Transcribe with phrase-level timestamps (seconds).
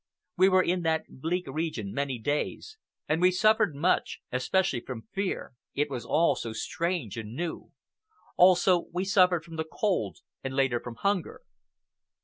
[0.35, 5.53] We were in that bleak region many days, and we suffered much, especially from fear,
[5.75, 7.19] it was all so new and strange.
[8.35, 11.41] Also, we suffered from the cold, and later from hunger.